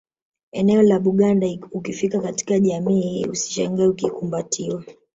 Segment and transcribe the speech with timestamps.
[0.51, 4.83] Eneo la Buganda ukifika katika jamii hii usishangae ukikumbatiwa